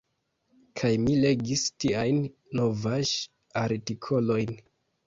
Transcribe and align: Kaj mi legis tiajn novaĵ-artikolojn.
Kaj 0.79 0.89
mi 1.03 1.17
legis 1.25 1.65
tiajn 1.85 2.25
novaĵ-artikolojn. 2.61 4.59